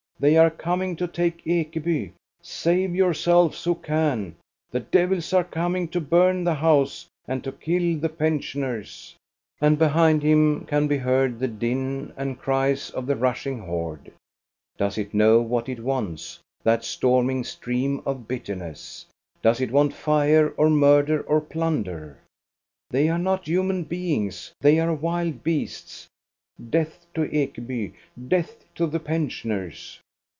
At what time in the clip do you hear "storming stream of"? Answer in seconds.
16.83-18.27